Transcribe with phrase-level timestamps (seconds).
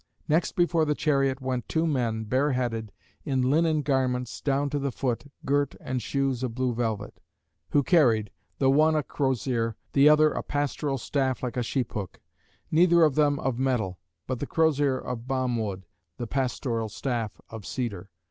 [0.27, 2.91] Next before the chariot, went two men, bare headed,
[3.23, 7.19] in linen garments down the foot, girt, and shoes of blue velvet;
[7.69, 12.19] who carried, the one a crosier, the other a pastoral staff like a sheep hook;
[12.71, 15.85] neither of them of metal, but the crosier of balm wood,
[16.17, 18.09] the pastoral staff of cedar.